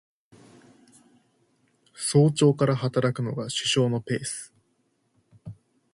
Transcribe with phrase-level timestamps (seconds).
[1.93, 4.51] 早朝から働くのが首相のペース